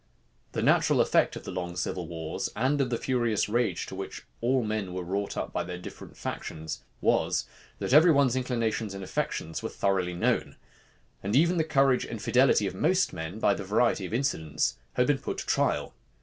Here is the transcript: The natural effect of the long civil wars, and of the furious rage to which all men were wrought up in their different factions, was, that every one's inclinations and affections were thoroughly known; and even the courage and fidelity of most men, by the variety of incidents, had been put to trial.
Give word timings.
The 0.53 0.63
natural 0.63 0.99
effect 0.99 1.35
of 1.35 1.43
the 1.43 1.51
long 1.51 1.75
civil 1.75 2.07
wars, 2.07 2.49
and 2.55 2.81
of 2.81 2.89
the 2.89 2.97
furious 2.97 3.47
rage 3.47 3.85
to 3.85 3.93
which 3.93 4.25
all 4.41 4.63
men 4.63 4.93
were 4.93 5.03
wrought 5.03 5.37
up 5.37 5.55
in 5.55 5.67
their 5.67 5.77
different 5.77 6.17
factions, 6.17 6.81
was, 7.01 7.45
that 7.77 7.93
every 7.93 8.11
one's 8.11 8.35
inclinations 8.35 8.95
and 8.95 9.03
affections 9.03 9.61
were 9.61 9.69
thoroughly 9.69 10.15
known; 10.15 10.55
and 11.21 11.35
even 11.35 11.57
the 11.57 11.63
courage 11.63 12.05
and 12.05 12.19
fidelity 12.19 12.65
of 12.65 12.73
most 12.73 13.13
men, 13.13 13.37
by 13.37 13.53
the 13.53 13.63
variety 13.63 14.07
of 14.07 14.11
incidents, 14.11 14.75
had 14.93 15.05
been 15.05 15.19
put 15.19 15.37
to 15.37 15.45
trial. 15.45 15.93